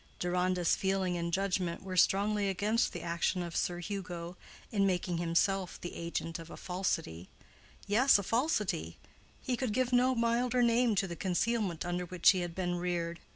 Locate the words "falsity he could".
8.23-9.73